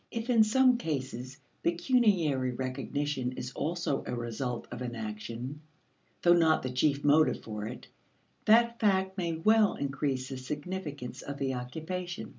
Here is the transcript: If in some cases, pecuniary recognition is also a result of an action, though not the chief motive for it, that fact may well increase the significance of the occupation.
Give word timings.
If 0.09 0.31
in 0.31 0.43
some 0.43 0.79
cases, 0.79 1.37
pecuniary 1.61 2.49
recognition 2.53 3.33
is 3.33 3.51
also 3.51 4.03
a 4.07 4.15
result 4.15 4.67
of 4.71 4.81
an 4.81 4.95
action, 4.95 5.61
though 6.23 6.33
not 6.33 6.63
the 6.63 6.71
chief 6.71 7.03
motive 7.03 7.43
for 7.43 7.67
it, 7.67 7.85
that 8.45 8.79
fact 8.79 9.15
may 9.15 9.33
well 9.33 9.75
increase 9.75 10.29
the 10.29 10.37
significance 10.37 11.21
of 11.21 11.37
the 11.37 11.53
occupation. 11.53 12.29